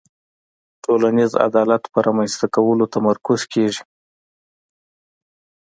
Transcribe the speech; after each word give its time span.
ټولنیز 0.83 1.31
عدالت 1.47 1.83
په 1.93 1.99
رامنځته 2.05 2.47
کولو 2.55 2.85
تمرکز 2.95 3.41
کیږي. 3.53 3.83